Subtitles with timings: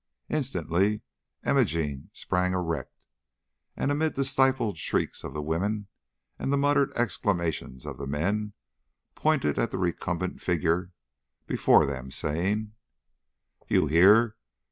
[0.29, 1.01] Instantly
[1.45, 3.05] Imogene sprang erect,
[3.77, 5.89] and, amid the stifled shrieks of the women
[6.39, 8.53] and the muttered exclamations of the men,
[9.13, 10.91] pointed at the recumbent figure
[11.45, 12.73] before them, saying:
[13.67, 14.35] "You hear!